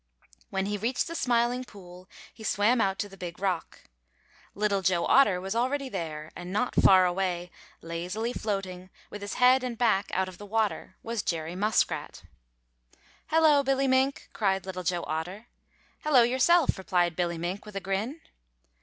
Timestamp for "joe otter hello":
14.81-16.23